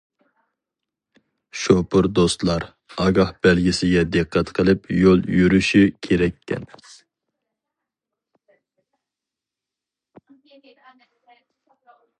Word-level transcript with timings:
شوپۇر 1.63 2.07
دوستلار 2.19 2.65
ئاگاھ 3.03 3.29
بەلگىسىگە 3.47 4.03
دىققەت 4.15 4.53
قىلىپ 4.61 4.89
يول 5.01 5.23
يۈرۈشى 5.41 5.83
كېرەككەن. 6.09 6.67